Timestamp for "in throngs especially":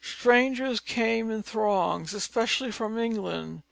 1.29-2.71